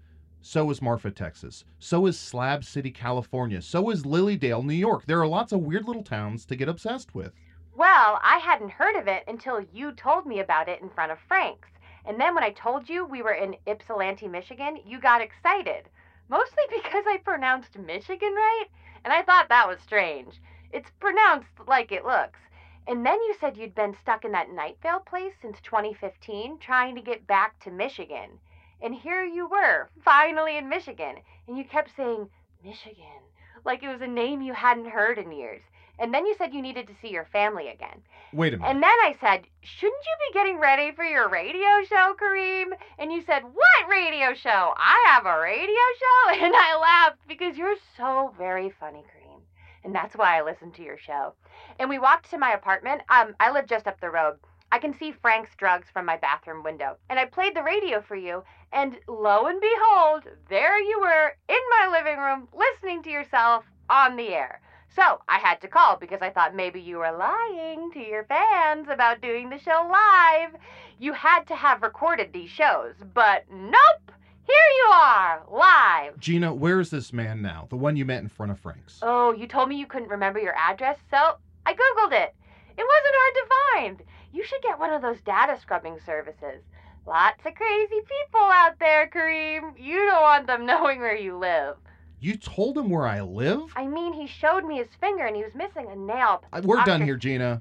so 0.43 0.69
is 0.71 0.83
Marfa, 0.83 1.13
Texas. 1.13 1.65
So 1.79 2.07
is 2.07 2.19
Slab 2.19 2.65
City, 2.65 2.91
California. 2.91 3.63
So 3.63 3.91
is 3.91 4.03
Lilydale, 4.03 4.65
New 4.65 4.75
York. 4.75 5.07
There 5.07 5.21
are 5.21 5.29
lots 5.29 5.53
of 5.53 5.61
weird 5.61 5.87
little 5.87 6.03
towns 6.03 6.45
to 6.47 6.57
get 6.57 6.69
obsessed 6.69 7.15
with. 7.15 7.33
Well, 7.77 8.21
I 8.23 8.39
hadn't 8.39 8.71
heard 8.71 8.95
of 8.95 9.09
it 9.09 9.25
until 9.27 9.61
you 9.61 9.91
told 9.91 10.27
me 10.27 10.39
about 10.39 10.69
it 10.69 10.81
in 10.81 10.91
front 10.91 11.11
of 11.11 11.19
Frank's. 11.19 11.71
And 12.05 12.21
then 12.21 12.33
when 12.33 12.45
I 12.45 12.51
told 12.51 12.89
you 12.89 13.05
we 13.05 13.21
were 13.21 13.33
in 13.33 13.57
Ypsilanti, 13.67 14.29
Michigan, 14.29 14.79
you 14.87 15.01
got 15.01 15.21
excited. 15.21 15.89
Mostly 16.29 16.63
because 16.71 17.05
I 17.09 17.17
pronounced 17.17 17.77
Michigan 17.77 18.33
right, 18.33 18.67
and 19.03 19.13
I 19.13 19.23
thought 19.23 19.49
that 19.49 19.67
was 19.67 19.81
strange. 19.81 20.41
It's 20.71 20.91
pronounced 21.01 21.49
like 21.67 21.91
it 21.91 22.05
looks. 22.05 22.39
And 22.87 23.05
then 23.05 23.21
you 23.23 23.35
said 23.41 23.57
you'd 23.57 23.75
been 23.75 23.97
stuck 24.01 24.25
in 24.25 24.31
that 24.33 24.51
Night 24.51 24.79
Vale 24.81 25.01
place 25.01 25.35
since 25.43 25.61
2015, 25.63 26.59
trying 26.59 26.95
to 26.95 27.01
get 27.01 27.27
back 27.27 27.59
to 27.65 27.73
Michigan. 27.73 28.39
And 28.81 28.95
here 28.95 29.25
you 29.25 29.49
were, 29.49 29.91
finally 30.05 30.57
in 30.57 30.69
Michigan, 30.69 31.17
and 31.49 31.59
you 31.59 31.65
kept 31.65 31.97
saying, 31.97 32.31
Michigan, 32.63 33.23
like 33.65 33.83
it 33.83 33.89
was 33.89 34.01
a 34.01 34.07
name 34.07 34.43
you 34.43 34.53
hadn't 34.53 34.91
heard 34.91 35.19
in 35.19 35.33
years. 35.33 35.63
And 35.99 36.13
then 36.13 36.27
you 36.27 36.35
said 36.37 36.53
you 36.53 36.63
needed 36.63 36.87
to 36.89 36.95
see 37.01 37.09
your 37.11 37.25
family 37.27 37.69
again. 37.69 38.03
Wait 38.33 38.53
a 38.53 38.57
minute. 38.57 38.69
And 38.69 38.83
then 38.83 38.91
I 38.91 39.15
said, 39.21 39.47
Shouldn't 39.63 40.05
you 40.05 40.29
be 40.29 40.39
getting 40.39 40.59
ready 40.59 40.93
for 40.93 41.05
your 41.05 41.29
radio 41.29 41.85
show, 41.89 42.15
Kareem? 42.21 42.73
And 42.99 43.13
you 43.13 43.23
said, 43.23 43.43
What 43.45 43.89
radio 43.89 44.35
show? 44.35 44.75
I 44.77 45.05
have 45.09 45.27
a 45.27 45.41
radio 45.41 45.87
show? 45.99 46.45
And 46.45 46.55
I 46.57 46.77
laughed 46.81 47.21
because 47.29 47.57
you're 47.57 47.77
so 47.97 48.35
very 48.37 48.71
funny, 48.81 49.01
Kareem. 49.01 49.41
And 49.85 49.95
that's 49.95 50.17
why 50.17 50.39
I 50.39 50.43
listened 50.43 50.75
to 50.75 50.83
your 50.83 50.99
show. 50.99 51.35
And 51.79 51.89
we 51.89 51.99
walked 51.99 52.31
to 52.31 52.39
my 52.39 52.53
apartment. 52.53 53.03
Um, 53.09 53.35
I 53.39 53.51
live 53.53 53.67
just 53.67 53.87
up 53.87 54.01
the 54.01 54.11
road. 54.11 54.37
I 54.73 54.79
can 54.79 54.93
see 54.99 55.13
Frank's 55.13 55.55
drugs 55.57 55.87
from 55.93 56.05
my 56.05 56.17
bathroom 56.17 56.65
window. 56.65 56.97
And 57.09 57.19
I 57.19 57.27
played 57.27 57.55
the 57.55 57.63
radio 57.63 58.03
for 58.03 58.17
you, 58.17 58.43
and 58.73 58.99
lo 59.07 59.47
and 59.47 59.61
behold, 59.61 60.25
there 60.49 60.81
you 60.81 60.99
were 61.01 61.37
in 61.49 61.61
my 61.71 61.89
living 61.93 62.19
room 62.19 62.49
listening 62.53 63.03
to 63.05 63.11
yourself 63.11 63.65
on 63.89 64.17
the 64.17 64.31
air. 64.35 64.61
So 64.95 65.21
I 65.29 65.39
had 65.39 65.61
to 65.63 65.69
call 65.69 65.97
because 65.97 66.23
I 66.23 66.31
thought 66.31 66.55
maybe 66.55 66.81
you 66.81 66.99
were 66.99 67.11
lying 67.11 67.91
to 67.93 67.99
your 67.99 68.25
fans 68.25 68.87
about 68.89 69.21
doing 69.21 69.51
the 69.51 69.59
show 69.59 69.89
live. 69.91 70.55
You 71.01 71.13
had 71.13 71.45
to 71.49 71.57
have 71.57 71.83
recorded 71.83 72.33
these 72.33 72.51
shows, 72.51 72.95
but 73.13 73.45
nope! 73.51 74.13
Here 74.47 74.57
you 74.77 74.93
are, 74.93 75.43
live. 75.51 76.21
Gina, 76.21 76.55
where 76.55 76.79
is 76.79 76.91
this 76.91 77.13
man 77.13 77.43
now? 77.43 77.67
The 77.71 77.77
one 77.77 77.97
you 77.97 78.05
met 78.05 78.23
in 78.23 78.29
front 78.29 78.53
of 78.53 78.61
Frank's. 78.61 79.01
Oh, 79.03 79.33
you 79.33 79.49
told 79.49 79.69
me 79.69 79.77
you 79.77 79.87
couldn't 79.87 80.11
remember 80.11 80.39
your 80.39 80.55
address, 80.55 80.99
so 81.11 81.39
I 81.67 81.73
Googled 81.73 82.13
it. 82.13 82.35
It 82.77 82.87
wasn't 82.87 83.15
hard 83.17 83.35
to 83.35 83.55
find. 83.73 84.03
You 84.33 84.45
should 84.45 84.63
get 84.63 84.79
one 84.79 84.93
of 84.93 85.03
those 85.03 85.21
data 85.23 85.59
scrubbing 85.61 85.99
services. 86.05 86.63
Lots 87.07 87.45
of 87.45 87.55
crazy 87.55 88.01
people 88.01 88.41
out 88.41 88.79
there, 88.79 89.09
Kareem. 89.09 89.73
You 89.79 89.97
don't 90.07 90.23
want 90.23 90.47
them 90.47 90.67
knowing 90.67 91.01
where 91.01 91.17
you 91.17 91.37
live. 91.37 91.77
You 92.25 92.39
told 92.39 92.79
him 92.79 92.89
where 92.89 93.07
I 93.07 93.21
live? 93.21 93.61
I 93.77 93.87
mean, 93.87 94.15
he 94.15 94.27
showed 94.27 94.65
me 94.65 94.79
his 94.79 94.89
finger 94.99 95.27
and 95.27 95.37
he 95.37 95.45
was 95.45 95.55
missing 95.55 95.89
a 95.91 95.95
nail. 95.95 96.43
I- 96.55 96.61
We're 96.61 96.83
done 96.83 97.03
here, 97.03 97.17
Gina. 97.17 97.61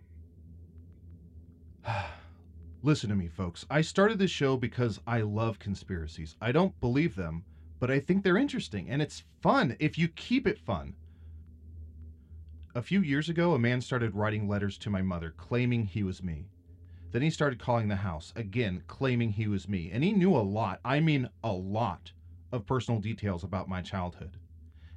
Listen 2.81 3.09
to 3.09 3.15
me, 3.17 3.27
folks. 3.27 3.65
I 3.69 3.81
started 3.81 4.19
this 4.19 4.31
show 4.31 4.55
because 4.55 5.01
I 5.05 5.19
love 5.19 5.59
conspiracies. 5.59 6.37
I 6.39 6.53
don't 6.53 6.79
believe 6.79 7.13
them, 7.15 7.43
but 7.81 7.91
I 7.91 7.99
think 7.99 8.23
they're 8.23 8.37
interesting 8.37 8.89
and 8.89 9.01
it's 9.01 9.25
fun 9.41 9.75
if 9.81 9.97
you 9.97 10.07
keep 10.07 10.47
it 10.47 10.57
fun. 10.57 10.95
A 12.73 12.81
few 12.81 13.01
years 13.01 13.27
ago, 13.27 13.55
a 13.55 13.59
man 13.59 13.81
started 13.81 14.15
writing 14.15 14.47
letters 14.47 14.77
to 14.77 14.89
my 14.89 15.01
mother 15.01 15.33
claiming 15.35 15.83
he 15.83 16.03
was 16.03 16.23
me. 16.23 16.47
Then 17.11 17.21
he 17.21 17.29
started 17.29 17.59
calling 17.59 17.89
the 17.89 17.97
house, 17.97 18.31
again 18.37 18.81
claiming 18.87 19.31
he 19.31 19.49
was 19.49 19.67
me. 19.67 19.91
And 19.91 20.05
he 20.05 20.13
knew 20.13 20.33
a 20.33 20.37
lot, 20.37 20.79
I 20.85 21.01
mean 21.01 21.27
a 21.43 21.51
lot, 21.51 22.13
of 22.53 22.65
personal 22.65 23.01
details 23.01 23.43
about 23.43 23.67
my 23.67 23.81
childhood. 23.81 24.37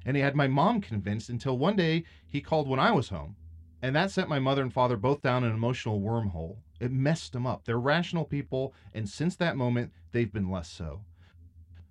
And 0.07 0.15
he 0.15 0.23
had 0.23 0.35
my 0.35 0.47
mom 0.47 0.79
convinced 0.79 1.29
until 1.29 1.57
one 1.57 1.75
day 1.75 2.05
he 2.25 2.39
called 2.39 2.67
when 2.67 2.79
I 2.79 2.91
was 2.91 3.09
home. 3.09 3.35
And 3.81 3.95
that 3.95 4.09
sent 4.09 4.29
my 4.29 4.39
mother 4.39 4.61
and 4.61 4.73
father 4.73 4.95
both 4.95 5.21
down 5.21 5.43
an 5.43 5.51
emotional 5.51 6.01
wormhole. 6.01 6.55
It 6.79 6.91
messed 6.91 7.33
them 7.33 7.45
up. 7.45 7.65
They're 7.65 7.77
rational 7.77 8.23
people, 8.23 8.73
and 8.93 9.07
since 9.07 9.35
that 9.35 9.57
moment, 9.57 9.91
they've 10.13 10.31
been 10.31 10.49
less 10.49 10.69
so. 10.69 11.01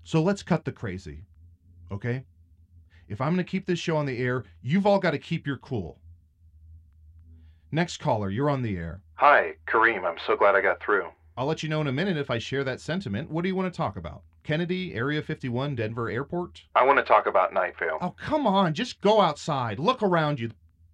So 0.03 0.23
let's 0.23 0.43
cut 0.43 0.65
the 0.65 0.73
crazy, 0.73 1.25
okay? 1.93 2.25
If 3.07 3.21
I'm 3.21 3.35
going 3.35 3.45
to 3.45 3.51
keep 3.51 3.67
this 3.67 3.79
show 3.79 3.97
on 3.99 4.07
the 4.07 4.19
air, 4.19 4.45
you've 4.63 4.87
all 4.87 4.99
got 4.99 5.11
to 5.11 5.19
keep 5.19 5.47
your 5.47 5.59
cool. 5.59 5.99
Next 7.71 7.99
caller, 7.99 8.31
you're 8.31 8.51
on 8.51 8.63
the 8.63 8.77
air. 8.77 9.03
Hi, 9.15 9.55
Kareem. 9.69 10.05
I'm 10.05 10.19
so 10.27 10.37
glad 10.37 10.55
I 10.55 10.63
got 10.63 10.81
through. 10.81 11.09
I'll 11.37 11.47
let 11.47 11.63
you 11.63 11.69
know 11.69 11.83
in 11.83 11.87
a 11.87 11.93
minute 11.93 12.17
if 12.17 12.31
I 12.31 12.39
share 12.39 12.65
that 12.65 12.81
sentiment. 12.81 13.31
What 13.31 13.43
do 13.43 13.49
you 13.49 13.57
want 13.57 13.73
to 13.73 13.77
talk 13.77 13.97
about? 13.97 14.23
Kennedy, 14.47 14.95
Area 14.95 15.23
51, 15.23 15.75
Denver 15.75 16.09
Airport? 16.09 16.63
I 16.77 16.85
want 16.85 16.99
to 16.99 17.05
talk 17.05 17.27
about 17.27 17.53
Night 17.53 17.75
Vale. 17.81 17.99
Oh, 18.01 18.11
come 18.11 18.47
on. 18.47 18.75
Just 18.75 19.01
go 19.01 19.21
outside. 19.21 19.81
Look 19.81 20.05
around 20.05 20.39
you. 20.39 20.53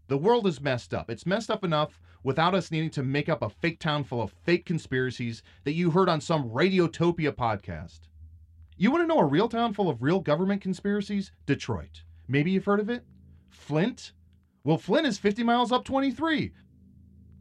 The 0.09 0.17
world 0.17 0.47
is 0.47 0.63
messed 0.63 0.95
up. 0.95 1.11
It's 1.11 1.27
messed 1.27 1.51
up 1.51 1.63
enough 1.63 2.01
without 2.23 2.55
us 2.55 2.71
needing 2.71 2.89
to 2.91 3.03
make 3.03 3.29
up 3.29 3.43
a 3.43 3.51
fake 3.51 3.79
town 3.79 4.05
full 4.05 4.23
of 4.23 4.33
fake 4.33 4.65
conspiracies 4.65 5.43
that 5.65 5.75
you 5.75 5.91
heard 5.91 6.09
on 6.09 6.23
some 6.23 6.49
Radiotopia 6.49 7.33
podcast. 7.33 8.01
You 8.79 8.91
want 8.91 9.03
to 9.03 9.07
know 9.07 9.21
a 9.21 9.27
real 9.27 9.51
town 9.51 9.75
full 9.75 9.91
of 9.91 10.03
real 10.03 10.21
government 10.21 10.63
conspiracies? 10.63 11.31
Detroit. 11.45 12.05
Maybe 12.29 12.53
you've 12.53 12.65
heard 12.65 12.81
of 12.81 12.89
it? 12.89 13.05
Flint? 13.51 14.13
Well, 14.65 14.79
Flint 14.79 15.07
is 15.07 15.19
50 15.19 15.43
miles 15.43 15.73
up 15.73 15.85
23. 15.85 16.53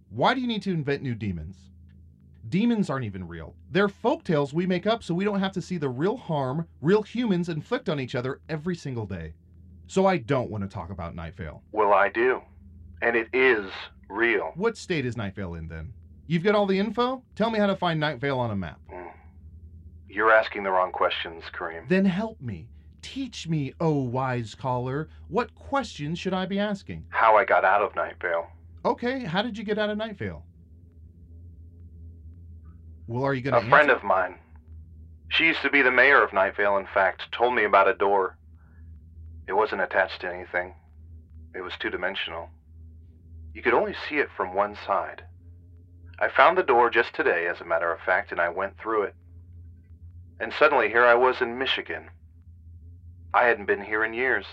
Why 0.09 0.33
do 0.33 0.41
you 0.41 0.47
need 0.47 0.63
to 0.63 0.73
invent 0.73 1.03
new 1.03 1.15
demons? 1.15 1.70
Demons 2.51 2.89
aren't 2.89 3.05
even 3.05 3.25
real. 3.25 3.55
They're 3.71 3.87
folktales 3.87 4.51
we 4.51 4.65
make 4.65 4.85
up 4.85 5.03
so 5.03 5.13
we 5.13 5.23
don't 5.23 5.39
have 5.39 5.53
to 5.53 5.61
see 5.61 5.77
the 5.77 5.87
real 5.87 6.17
harm 6.17 6.67
real 6.81 7.01
humans 7.01 7.47
inflict 7.47 7.87
on 7.87 7.97
each 7.97 8.13
other 8.13 8.41
every 8.49 8.75
single 8.75 9.05
day. 9.05 9.35
So 9.87 10.05
I 10.05 10.17
don't 10.17 10.51
want 10.51 10.61
to 10.65 10.69
talk 10.69 10.89
about 10.89 11.15
Night 11.15 11.33
Vale. 11.33 11.63
Well, 11.71 11.93
I 11.93 12.09
do. 12.09 12.41
And 13.01 13.15
it 13.15 13.29
is 13.31 13.71
real. 14.09 14.51
What 14.55 14.75
state 14.75 15.05
is 15.05 15.15
Night 15.15 15.33
Vale 15.33 15.53
in 15.53 15.69
then? 15.69 15.93
You've 16.27 16.43
got 16.43 16.53
all 16.53 16.65
the 16.65 16.77
info? 16.77 17.23
Tell 17.37 17.49
me 17.49 17.57
how 17.57 17.67
to 17.67 17.75
find 17.77 18.01
Night 18.01 18.19
Vale 18.19 18.39
on 18.39 18.51
a 18.51 18.55
map. 18.57 18.81
Mm. 18.93 19.13
You're 20.09 20.33
asking 20.33 20.63
the 20.63 20.71
wrong 20.71 20.91
questions, 20.91 21.45
Kareem. 21.53 21.87
Then 21.87 22.03
help 22.03 22.41
me. 22.41 22.67
Teach 23.01 23.47
me, 23.47 23.71
oh 23.79 24.01
wise 24.01 24.55
caller. 24.55 25.07
What 25.29 25.55
questions 25.55 26.19
should 26.19 26.33
I 26.33 26.45
be 26.47 26.59
asking? 26.59 27.05
How 27.11 27.37
I 27.37 27.45
got 27.45 27.63
out 27.63 27.81
of 27.81 27.95
Night 27.95 28.15
Vale. 28.21 28.45
Okay, 28.83 29.23
how 29.23 29.41
did 29.41 29.57
you 29.57 29.63
get 29.63 29.79
out 29.79 29.89
of 29.89 29.97
Night 29.97 30.17
Vale? 30.17 30.43
Well, 33.11 33.25
are 33.25 33.33
you 33.33 33.41
going 33.41 33.59
to? 33.59 33.67
A 33.67 33.69
friend 33.69 33.89
of 33.89 34.03
mine. 34.03 34.35
She 35.27 35.45
used 35.45 35.61
to 35.63 35.69
be 35.69 35.81
the 35.81 35.91
mayor 35.91 36.23
of 36.23 36.29
Nightvale. 36.29 36.79
In 36.79 36.87
fact, 36.93 37.29
told 37.33 37.53
me 37.53 37.65
about 37.65 37.89
a 37.89 37.93
door. 37.93 38.37
It 39.49 39.53
wasn't 39.53 39.81
attached 39.81 40.21
to 40.21 40.33
anything. 40.33 40.75
It 41.53 41.59
was 41.59 41.73
two 41.77 41.89
dimensional. 41.89 42.47
You 43.53 43.61
could 43.61 43.73
only 43.73 43.93
see 44.07 44.19
it 44.19 44.29
from 44.37 44.53
one 44.53 44.77
side. 44.87 45.23
I 46.19 46.29
found 46.29 46.57
the 46.57 46.63
door 46.63 46.89
just 46.89 47.13
today, 47.13 47.47
as 47.47 47.59
a 47.59 47.65
matter 47.65 47.91
of 47.91 47.99
fact, 47.99 48.31
and 48.31 48.39
I 48.39 48.47
went 48.47 48.77
through 48.77 49.03
it. 49.03 49.15
And 50.39 50.53
suddenly 50.57 50.87
here 50.87 51.03
I 51.03 51.15
was 51.15 51.41
in 51.41 51.57
Michigan. 51.57 52.09
I 53.33 53.43
hadn't 53.43 53.65
been 53.65 53.83
here 53.83 54.05
in 54.05 54.13
years. 54.13 54.45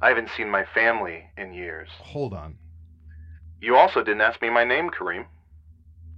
I 0.00 0.08
haven't 0.08 0.30
seen 0.36 0.50
my 0.50 0.64
family 0.64 1.30
in 1.36 1.54
years. 1.54 1.88
Hold 2.00 2.34
on. 2.34 2.56
You 3.60 3.76
also 3.76 4.02
didn't 4.02 4.22
ask 4.22 4.42
me 4.42 4.50
my 4.50 4.64
name, 4.64 4.90
Kareem. 4.90 5.26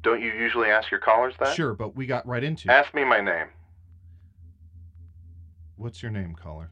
Don't 0.05 0.21
you 0.21 0.33
usually 0.33 0.69
ask 0.69 0.91
your 0.91 1.01
callers 1.01 1.35
that? 1.41 1.57
Sure, 1.57 1.73
but 1.73 1.97
we 1.97 2.05
got 2.05 2.27
right 2.27 2.45
into 2.45 2.69
it. 2.69 2.73
Ask 2.73 2.93
me 2.95 3.05
my 3.05 3.23
name. 3.23 3.47
What's 5.77 6.03
your 6.03 6.13
name, 6.13 6.35
caller? 6.35 6.71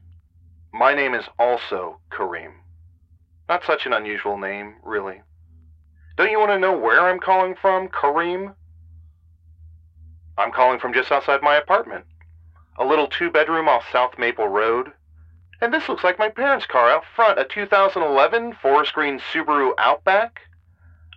My 0.72 0.94
name 0.94 1.14
is 1.14 1.24
also 1.38 1.98
Kareem. 2.10 2.52
Not 3.48 3.64
such 3.64 3.86
an 3.86 3.94
unusual 3.94 4.36
name, 4.36 4.74
really. 4.82 5.22
Don't 6.16 6.30
you 6.30 6.38
want 6.38 6.50
to 6.50 6.58
know 6.58 6.76
where 6.76 7.00
I'm 7.00 7.18
calling 7.18 7.54
from, 7.60 7.88
Kareem? 7.88 8.54
I'm 10.36 10.52
calling 10.52 10.78
from 10.78 10.92
just 10.92 11.10
outside 11.10 11.40
my 11.42 11.56
apartment. 11.56 12.04
A 12.78 12.84
little 12.84 13.06
two 13.06 13.30
bedroom 13.30 13.66
off 13.66 13.84
South 13.90 14.18
Maple 14.18 14.48
Road. 14.48 14.92
And 15.62 15.72
this 15.72 15.88
looks 15.88 16.04
like 16.04 16.18
my 16.18 16.28
parents' 16.28 16.66
car 16.66 16.90
out 16.90 17.04
front, 17.16 17.38
a 17.38 17.44
2011 17.44 18.56
forest 18.60 18.92
green 18.92 19.20
Subaru 19.32 19.72
Outback. 19.78 20.40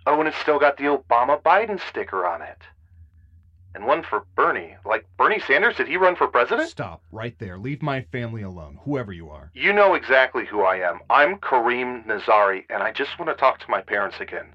Oh, 0.06 0.18
and 0.20 0.28
it's 0.28 0.38
still 0.38 0.60
got 0.60 0.76
the 0.76 0.84
Obama 0.84 1.42
Biden 1.42 1.80
sticker 1.88 2.24
on 2.24 2.40
it. 2.40 2.62
And 3.74 3.84
one 3.84 4.02
for 4.04 4.24
Bernie. 4.36 4.76
Like 4.86 5.04
Bernie 5.18 5.40
Sanders, 5.40 5.76
did 5.76 5.88
he 5.88 5.96
run 5.96 6.16
for 6.16 6.28
president? 6.28 6.70
Stop 6.70 7.02
right 7.10 7.36
there. 7.38 7.58
Leave 7.58 7.82
my 7.82 8.02
family 8.12 8.42
alone, 8.42 8.78
whoever 8.84 9.12
you 9.12 9.28
are. 9.28 9.50
You 9.52 9.72
know 9.72 9.94
exactly 9.94 10.46
who 10.46 10.62
I 10.62 10.76
am. 10.76 11.00
I'm 11.10 11.36
Kareem 11.38 12.06
Nazari, 12.06 12.64
and 12.70 12.82
I 12.82 12.92
just 12.92 13.18
want 13.18 13.30
to 13.30 13.34
talk 13.34 13.58
to 13.58 13.70
my 13.70 13.82
parents 13.82 14.16
again. 14.20 14.46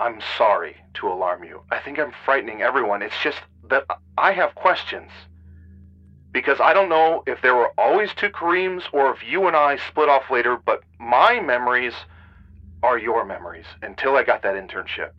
I'm 0.00 0.20
sorry 0.36 0.76
to 0.94 1.08
alarm 1.08 1.44
you. 1.44 1.62
I 1.70 1.78
think 1.78 1.98
I'm 1.98 2.12
frightening 2.24 2.60
everyone. 2.60 3.00
It's 3.00 3.18
just 3.22 3.38
that 3.70 3.84
I 4.18 4.32
have 4.32 4.54
questions. 4.54 5.10
Because 6.32 6.60
I 6.60 6.74
don't 6.74 6.90
know 6.90 7.22
if 7.26 7.40
there 7.40 7.54
were 7.54 7.72
always 7.78 8.10
two 8.14 8.28
Kareems 8.28 8.82
or 8.92 9.10
if 9.14 9.24
you 9.26 9.46
and 9.46 9.56
I 9.56 9.78
split 9.88 10.10
off 10.10 10.30
later, 10.30 10.58
but 10.66 10.82
my 10.98 11.40
memories 11.40 11.94
are 12.86 12.98
your 12.98 13.24
memories 13.24 13.66
until 13.82 14.16
I 14.16 14.22
got 14.22 14.42
that 14.42 14.54
internship. 14.54 15.10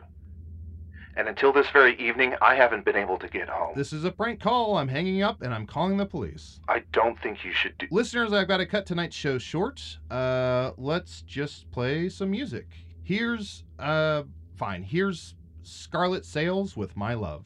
And 1.16 1.28
until 1.28 1.52
this 1.52 1.68
very 1.68 2.00
evening, 2.00 2.34
I 2.40 2.54
haven't 2.54 2.84
been 2.86 2.96
able 2.96 3.18
to 3.18 3.28
get 3.28 3.48
home. 3.48 3.72
This 3.76 3.92
is 3.92 4.04
a 4.04 4.10
prank 4.10 4.40
call. 4.40 4.78
I'm 4.78 4.88
hanging 4.88 5.22
up 5.22 5.42
and 5.42 5.52
I'm 5.52 5.66
calling 5.66 5.98
the 5.98 6.06
police. 6.06 6.60
I 6.66 6.82
don't 6.92 7.20
think 7.20 7.44
you 7.44 7.52
should 7.52 7.76
do. 7.76 7.86
Listeners, 7.90 8.32
I've 8.32 8.48
got 8.48 8.58
to 8.58 8.66
cut 8.66 8.86
tonight's 8.86 9.16
show 9.16 9.36
short. 9.36 9.82
Uh, 10.10 10.70
let's 10.78 11.20
just 11.22 11.70
play 11.70 12.08
some 12.08 12.30
music. 12.30 12.68
Here's, 13.02 13.64
uh, 13.78 14.22
fine. 14.56 14.82
Here's 14.82 15.34
Scarlet 15.62 16.24
Sails 16.24 16.74
with 16.74 16.96
My 16.96 17.12
Love. 17.12 17.44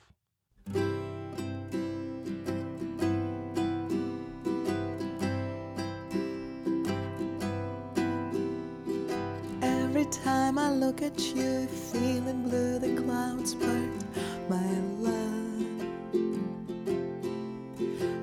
Time 10.54 10.58
I 10.58 10.70
look 10.70 11.00
at 11.02 11.18
you, 11.34 11.66
feeling 11.66 12.42
blue, 12.42 12.78
the 12.78 13.00
clouds 13.00 13.54
part, 13.54 13.90
my 14.50 14.78
love. 15.00 15.80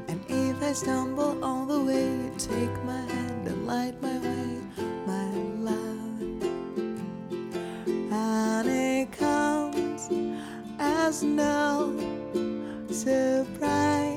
And 0.08 0.22
if 0.30 0.62
I 0.62 0.74
stumble 0.74 1.44
all 1.44 1.66
the 1.66 1.80
way, 1.80 2.06
you 2.06 2.32
take 2.38 2.84
my 2.84 3.02
hand 3.02 3.48
and 3.48 3.66
light 3.66 4.00
my 4.02 4.20
way, 4.20 4.62
my 5.08 5.26
love. 5.70 6.22
And 8.12 8.68
it 8.68 9.12
comes 9.12 10.10
as 10.78 11.24
no 11.24 11.96
surprise. 12.92 14.09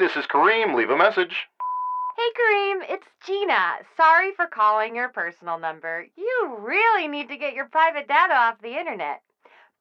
This 0.00 0.16
is 0.16 0.24
Kareem. 0.24 0.74
Leave 0.74 0.88
a 0.88 0.96
message. 0.96 1.46
Hey, 2.16 2.30
Kareem, 2.32 2.80
it's 2.88 3.06
Gina. 3.26 3.72
Sorry 3.98 4.32
for 4.32 4.46
calling 4.46 4.96
your 4.96 5.10
personal 5.10 5.58
number. 5.58 6.06
You 6.16 6.56
really 6.58 7.06
need 7.06 7.28
to 7.28 7.36
get 7.36 7.52
your 7.52 7.66
private 7.66 8.08
data 8.08 8.32
off 8.32 8.62
the 8.62 8.78
internet. 8.78 9.20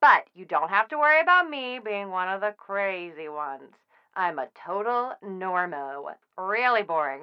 But 0.01 0.27
you 0.35 0.43
don't 0.43 0.69
have 0.69 0.89
to 0.89 0.97
worry 0.97 1.21
about 1.21 1.49
me 1.49 1.79
being 1.79 2.09
one 2.09 2.27
of 2.27 2.41
the 2.41 2.53
crazy 2.57 3.29
ones. 3.29 3.71
I'm 4.13 4.39
a 4.39 4.49
total 4.65 5.13
normo. 5.23 6.13
Really 6.37 6.83
boring. 6.83 7.21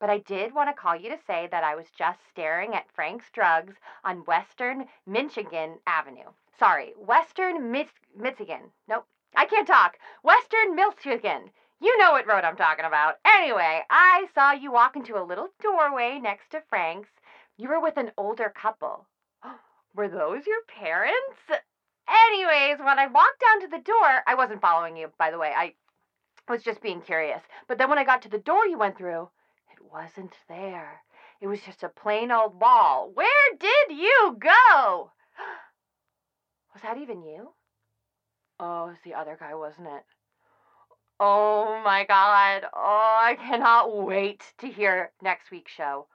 But 0.00 0.08
I 0.08 0.18
did 0.18 0.54
want 0.54 0.70
to 0.70 0.80
call 0.80 0.96
you 0.96 1.10
to 1.10 1.18
say 1.26 1.48
that 1.50 1.64
I 1.64 1.74
was 1.74 1.86
just 1.98 2.18
staring 2.30 2.74
at 2.74 2.90
Frank's 2.94 3.26
Drugs 3.34 3.74
on 4.04 4.24
Western 4.24 4.86
Michigan 5.06 5.74
Avenue. 5.86 6.30
Sorry, 6.58 6.94
Western 6.96 7.70
Michigan. 7.70 8.70
Nope, 8.88 9.04
I 9.36 9.44
can't 9.44 9.66
talk. 9.66 9.98
Western 10.22 10.74
Michigan. 10.74 11.50
You 11.80 11.96
know 11.98 12.12
what 12.12 12.26
road 12.26 12.44
I'm 12.44 12.56
talking 12.56 12.84
about. 12.84 13.16
Anyway, 13.24 13.82
I 13.88 14.26
saw 14.34 14.52
you 14.52 14.72
walk 14.72 14.96
into 14.96 15.16
a 15.16 15.22
little 15.22 15.48
doorway 15.62 16.18
next 16.20 16.50
to 16.50 16.62
Frank's. 16.68 17.10
You 17.56 17.68
were 17.68 17.80
with 17.80 17.96
an 17.96 18.10
older 18.16 18.52
couple. 18.54 19.06
Were 19.94 20.08
those 20.08 20.46
your 20.46 20.62
parents? 20.66 21.38
Anyways, 22.08 22.78
when 22.78 22.98
I 22.98 23.06
walked 23.06 23.40
down 23.40 23.60
to 23.60 23.68
the 23.68 23.82
door, 23.82 24.22
I 24.26 24.34
wasn't 24.34 24.60
following 24.60 24.96
you, 24.96 25.10
by 25.18 25.30
the 25.30 25.38
way. 25.38 25.52
I 25.56 25.74
was 26.48 26.62
just 26.62 26.82
being 26.82 27.00
curious. 27.00 27.42
But 27.68 27.78
then 27.78 27.88
when 27.88 27.98
I 27.98 28.04
got 28.04 28.22
to 28.22 28.28
the 28.28 28.38
door 28.38 28.66
you 28.66 28.78
went 28.78 28.96
through, 28.96 29.28
it 29.72 29.92
wasn't 29.92 30.34
there. 30.48 31.02
It 31.40 31.46
was 31.46 31.60
just 31.62 31.82
a 31.82 31.88
plain 31.88 32.32
old 32.32 32.60
wall. 32.60 33.10
Where 33.14 33.56
did 33.58 33.96
you 33.96 34.36
go? 34.40 35.12
Was 36.74 36.82
that 36.82 36.98
even 36.98 37.22
you? 37.22 37.52
Oh, 38.60 38.86
it 38.86 38.88
was 38.88 38.98
the 39.04 39.14
other 39.14 39.36
guy, 39.38 39.54
wasn't 39.54 39.88
it? 39.88 40.04
Oh 41.20 41.80
my 41.84 42.04
god. 42.04 42.64
Oh, 42.74 43.18
I 43.20 43.36
cannot 43.36 44.04
wait 44.04 44.42
to 44.58 44.68
hear 44.68 45.10
next 45.22 45.50
week's 45.50 45.72
show. 45.72 46.06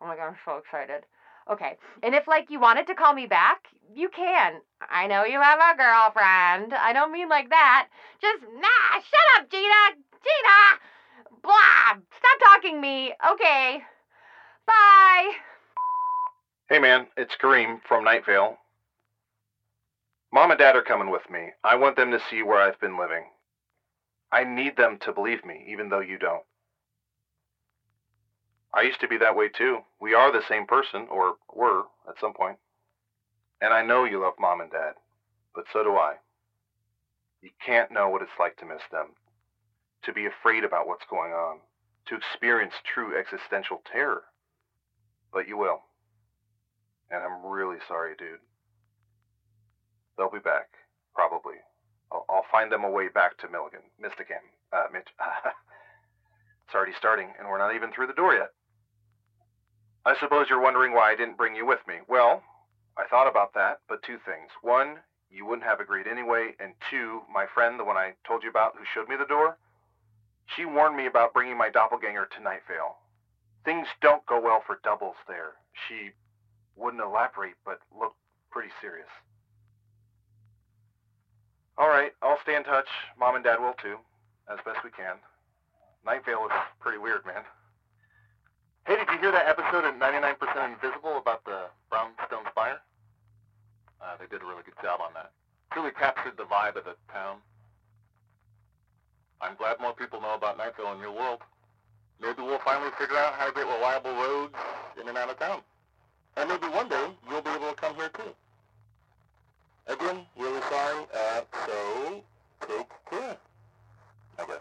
Oh 0.00 0.06
my 0.06 0.16
god, 0.16 0.28
I'm 0.28 0.36
so 0.44 0.56
excited. 0.56 1.04
Okay. 1.50 1.76
And 2.02 2.14
if 2.14 2.26
like 2.28 2.50
you 2.50 2.60
wanted 2.60 2.86
to 2.88 2.94
call 2.94 3.14
me 3.14 3.26
back, 3.26 3.68
you 3.94 4.08
can. 4.08 4.54
I 4.90 5.06
know 5.06 5.24
you 5.24 5.40
have 5.40 5.58
a 5.58 5.76
girlfriend. 5.76 6.74
I 6.74 6.92
don't 6.92 7.12
mean 7.12 7.28
like 7.28 7.50
that. 7.50 7.88
Just 8.20 8.42
nah, 8.42 9.00
shut 9.00 9.42
up, 9.42 9.50
Gina. 9.50 9.96
Gina. 10.22 11.40
Blah. 11.42 12.02
Stop 12.18 12.38
talking 12.54 12.80
me. 12.80 13.12
Okay. 13.32 13.82
Bye. 14.66 15.30
Hey, 16.68 16.78
man, 16.78 17.06
it's 17.16 17.34
Kareem 17.42 17.80
from 17.88 18.04
Night 18.04 18.26
Vale. 18.26 18.58
Mom 20.32 20.50
and 20.50 20.58
Dad 20.58 20.76
are 20.76 20.82
coming 20.82 21.10
with 21.10 21.30
me. 21.30 21.48
I 21.64 21.76
want 21.76 21.96
them 21.96 22.10
to 22.10 22.20
see 22.28 22.42
where 22.42 22.60
I've 22.60 22.78
been 22.80 22.98
living. 22.98 23.24
I 24.30 24.44
need 24.44 24.76
them 24.76 24.98
to 25.02 25.12
believe 25.12 25.44
me, 25.44 25.66
even 25.68 25.88
though 25.88 26.00
you 26.00 26.18
don't. 26.18 26.44
I 28.74 28.82
used 28.82 29.00
to 29.00 29.08
be 29.08 29.16
that 29.18 29.36
way 29.36 29.48
too. 29.48 29.78
We 30.00 30.14
are 30.14 30.30
the 30.30 30.46
same 30.46 30.66
person, 30.66 31.06
or 31.10 31.36
were 31.54 31.84
at 32.08 32.20
some 32.20 32.34
point. 32.34 32.58
And 33.60 33.72
I 33.72 33.82
know 33.82 34.04
you 34.04 34.20
love 34.20 34.34
Mom 34.38 34.60
and 34.60 34.70
Dad, 34.70 34.92
but 35.54 35.64
so 35.72 35.82
do 35.82 35.96
I. 35.96 36.14
You 37.42 37.50
can't 37.64 37.90
know 37.90 38.08
what 38.08 38.22
it's 38.22 38.38
like 38.38 38.56
to 38.58 38.66
miss 38.66 38.82
them, 38.92 39.14
to 40.04 40.12
be 40.12 40.26
afraid 40.26 40.64
about 40.64 40.86
what's 40.86 41.06
going 41.08 41.32
on, 41.32 41.60
to 42.06 42.16
experience 42.16 42.74
true 42.84 43.18
existential 43.18 43.82
terror. 43.90 44.24
But 45.32 45.48
you 45.48 45.56
will. 45.56 45.82
And 47.10 47.22
I'm 47.22 47.46
really 47.46 47.78
sorry, 47.88 48.14
dude. 48.18 48.40
They'll 50.16 50.30
be 50.30 50.38
back, 50.38 50.68
probably. 51.14 51.54
I'll, 52.12 52.24
I'll 52.28 52.46
find 52.50 52.70
them 52.70 52.84
a 52.84 52.90
way 52.90 53.08
back 53.08 53.36
to 53.38 53.48
Milligan, 53.48 53.82
Mystican, 54.00 54.42
uh, 54.72 54.86
Mitch. 54.92 55.08
it's 56.66 56.74
already 56.74 56.92
starting, 56.96 57.28
and 57.38 57.48
we're 57.48 57.58
not 57.58 57.74
even 57.74 57.92
through 57.92 58.06
the 58.06 58.12
door 58.14 58.34
yet. 58.34 58.52
I 60.06 60.16
suppose 60.18 60.46
you're 60.48 60.62
wondering 60.62 60.94
why 60.94 61.10
I 61.10 61.16
didn't 61.16 61.36
bring 61.36 61.54
you 61.54 61.66
with 61.66 61.80
me. 61.86 61.96
Well, 62.08 62.42
I 62.96 63.06
thought 63.08 63.28
about 63.28 63.54
that, 63.54 63.80
but 63.88 64.02
two 64.02 64.18
things. 64.24 64.50
One, 64.62 64.96
you 65.30 65.44
wouldn't 65.44 65.66
have 65.66 65.80
agreed 65.80 66.06
anyway, 66.06 66.54
and 66.58 66.72
two, 66.90 67.20
my 67.32 67.46
friend, 67.54 67.78
the 67.78 67.84
one 67.84 67.96
I 67.96 68.14
told 68.26 68.42
you 68.42 68.50
about 68.50 68.74
who 68.76 68.84
showed 68.94 69.08
me 69.08 69.16
the 69.16 69.26
door, 69.26 69.58
she 70.56 70.64
warned 70.64 70.96
me 70.96 71.06
about 71.06 71.34
bringing 71.34 71.58
my 71.58 71.68
doppelganger 71.68 72.26
to 72.26 72.42
Night 72.42 72.62
Vale. 72.66 72.96
Things 73.64 73.86
don't 74.00 74.24
go 74.26 74.40
well 74.40 74.62
for 74.66 74.80
doubles 74.82 75.16
there. 75.26 75.54
She 75.86 76.10
wouldn't 76.76 77.02
elaborate, 77.02 77.56
but 77.64 77.80
looked 77.92 78.16
pretty 78.50 78.70
serious. 78.80 79.10
All 81.78 81.88
right, 81.88 82.10
I'll 82.22 82.42
stay 82.42 82.56
in 82.56 82.64
touch. 82.64 82.90
Mom 83.14 83.36
and 83.36 83.44
Dad 83.44 83.62
will 83.62 83.78
too, 83.78 84.02
as 84.50 84.58
best 84.66 84.82
we 84.82 84.90
can. 84.90 85.14
Night 86.04 86.26
Vale 86.26 86.50
is 86.50 86.58
pretty 86.80 86.98
weird, 86.98 87.24
man. 87.24 87.46
Hey, 88.84 88.96
did 88.98 89.06
you 89.14 89.18
hear 89.22 89.30
that 89.30 89.46
episode 89.46 89.86
of 89.86 89.94
99% 89.94 90.34
Invisible 90.74 91.22
about 91.22 91.44
the 91.44 91.70
Brownstone 91.88 92.50
Fire? 92.52 92.82
Uh, 94.02 94.18
they 94.18 94.26
did 94.26 94.42
a 94.42 94.46
really 94.46 94.66
good 94.66 94.74
job 94.82 94.98
on 94.98 95.14
that. 95.14 95.30
Really 95.76 95.94
captured 95.94 96.34
the 96.36 96.50
vibe 96.50 96.74
of 96.74 96.82
the 96.82 96.98
town. 97.12 97.38
I'm 99.40 99.54
glad 99.54 99.78
more 99.78 99.94
people 99.94 100.20
know 100.20 100.34
about 100.34 100.58
Night 100.58 100.74
Vale 100.76 100.94
in 100.94 100.98
your 100.98 101.14
world. 101.14 101.46
Maybe 102.20 102.42
we'll 102.42 102.58
finally 102.64 102.90
figure 102.98 103.16
out 103.16 103.34
how 103.34 103.46
to 103.46 103.54
get 103.54 103.70
reliable 103.70 104.18
roads 104.18 104.58
in 105.00 105.06
and 105.06 105.16
out 105.16 105.30
of 105.30 105.38
town. 105.38 105.60
And 106.36 106.48
maybe 106.48 106.66
one 106.66 106.88
day 106.88 107.06
you'll 107.30 107.42
be 107.42 107.50
able 107.50 107.70
to 107.70 107.78
come 107.78 107.94
here 107.94 108.10
too. 108.10 108.34
Again, 109.88 110.18
really 110.36 110.60
sorry, 110.68 111.06
uh, 111.14 111.40
so 111.66 112.22
take 112.60 112.88
care, 113.08 113.38
I 114.38 114.44
guess. 114.44 114.60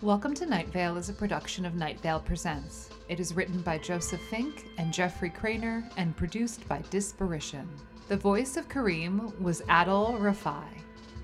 Welcome 0.00 0.34
to 0.34 0.46
Night 0.46 0.68
Vale 0.68 0.96
is 0.96 1.08
a 1.08 1.12
production 1.12 1.66
of 1.66 1.74
Night 1.74 1.98
Vale 2.02 2.20
Presents. 2.20 2.90
It 3.08 3.18
is 3.18 3.34
written 3.34 3.60
by 3.62 3.78
Joseph 3.78 4.20
Fink 4.30 4.68
and 4.78 4.92
Jeffrey 4.92 5.30
Cranor 5.30 5.82
and 5.96 6.16
produced 6.16 6.68
by 6.68 6.82
Disparition. 6.92 7.66
The 8.06 8.16
voice 8.16 8.56
of 8.56 8.68
Kareem 8.68 9.36
was 9.40 9.60
Adal 9.62 10.20
Rifai. 10.20 10.68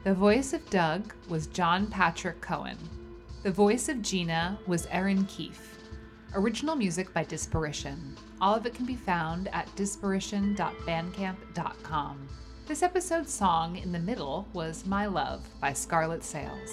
The 0.02 0.14
voice 0.14 0.54
of 0.54 0.68
Doug 0.70 1.14
was 1.28 1.46
John 1.46 1.86
Patrick 1.86 2.40
Coan. 2.40 2.76
The 3.42 3.50
voice 3.50 3.88
of 3.88 4.02
Gina 4.02 4.58
was 4.66 4.86
Erin 4.90 5.24
Keif. 5.24 5.78
Original 6.34 6.76
music 6.76 7.14
by 7.14 7.24
Disparition. 7.24 8.14
All 8.38 8.54
of 8.54 8.66
it 8.66 8.74
can 8.74 8.84
be 8.84 8.96
found 8.96 9.48
at 9.54 9.66
disparition.bandcamp.com. 9.76 12.28
This 12.66 12.82
episode's 12.82 13.32
song 13.32 13.76
in 13.76 13.92
the 13.92 13.98
middle 13.98 14.46
was 14.52 14.84
My 14.84 15.06
Love 15.06 15.48
by 15.58 15.72
Scarlet 15.72 16.22
Sails. 16.22 16.68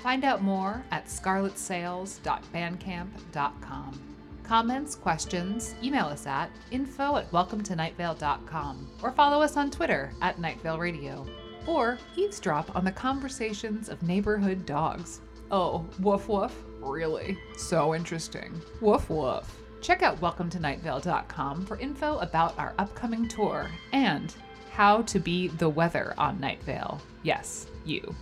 Find 0.00 0.22
out 0.22 0.42
more 0.42 0.84
at 0.92 1.06
scarletsails.bandcamp.com. 1.06 4.00
Comments, 4.44 4.94
questions, 4.94 5.74
email 5.82 6.06
us 6.06 6.24
at 6.26 6.50
info 6.70 7.16
at 7.16 7.28
welcometonightvale.com 7.32 8.90
or 9.02 9.10
follow 9.10 9.42
us 9.42 9.56
on 9.56 9.72
Twitter 9.72 10.12
at 10.22 10.36
Nightvale 10.36 10.78
Radio 10.78 11.26
or 11.66 11.98
eavesdrop 12.14 12.76
on 12.76 12.84
the 12.84 12.92
conversations 12.92 13.88
of 13.88 14.04
neighborhood 14.04 14.64
dogs. 14.64 15.20
Oh, 15.52 15.86
woof 16.00 16.30
woof? 16.30 16.64
Really? 16.80 17.36
So 17.58 17.94
interesting. 17.94 18.58
Woof 18.80 19.10
woof. 19.10 19.54
Check 19.82 20.02
out 20.02 20.18
welcometonightvale.com 20.20 21.66
for 21.66 21.76
info 21.76 22.16
about 22.18 22.58
our 22.58 22.72
upcoming 22.78 23.28
tour 23.28 23.70
and 23.92 24.34
how 24.70 25.02
to 25.02 25.18
be 25.18 25.48
the 25.48 25.68
weather 25.68 26.14
on 26.16 26.40
Night 26.40 26.62
Vale. 26.62 26.98
Yes, 27.22 27.66
you. 27.84 28.14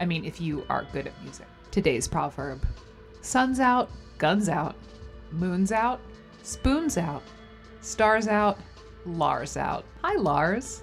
I 0.00 0.06
mean, 0.06 0.24
if 0.24 0.40
you 0.40 0.64
are 0.70 0.86
good 0.90 1.06
at 1.06 1.22
music. 1.22 1.46
Today's 1.70 2.08
proverb 2.08 2.66
Sun's 3.20 3.60
out, 3.60 3.90
guns 4.16 4.48
out, 4.48 4.74
moon's 5.32 5.72
out, 5.72 6.00
spoons 6.42 6.96
out, 6.96 7.22
stars 7.82 8.26
out, 8.26 8.58
Lars 9.04 9.58
out. 9.58 9.84
Hi, 10.02 10.16
Lars. 10.16 10.82